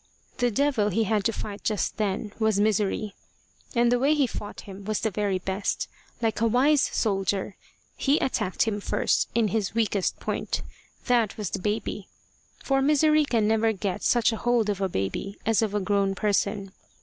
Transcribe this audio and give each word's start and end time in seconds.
The 0.39 0.49
devil 0.49 0.89
he 0.89 1.03
had 1.03 1.23
to 1.25 1.31
fight 1.31 1.63
just 1.63 1.97
then 1.97 2.33
was 2.39 2.59
Misery. 2.59 3.13
And 3.75 3.91
the 3.91 3.99
way 3.99 4.15
he 4.15 4.25
fought 4.25 4.61
him 4.61 4.83
was 4.83 5.01
the 5.01 5.11
very 5.11 5.37
best. 5.37 5.87
Like 6.23 6.41
a 6.41 6.47
wise 6.47 6.81
soldier, 6.81 7.55
he 7.95 8.17
attacked 8.17 8.63
him 8.63 8.79
first 8.81 9.29
in 9.35 9.49
his 9.49 9.75
weakest 9.75 10.19
point 10.19 10.63
that 11.05 11.37
was 11.37 11.51
the 11.51 11.59
baby; 11.59 12.07
for 12.63 12.81
Misery 12.81 13.25
can 13.25 13.47
never 13.47 13.73
get 13.73 14.01
such 14.01 14.31
a 14.33 14.37
hold 14.37 14.71
of 14.71 14.81
a 14.81 14.89
baby 14.89 15.37
as 15.45 15.61
of 15.61 15.75
a 15.75 15.79
grown 15.79 16.15
person. 16.15 16.71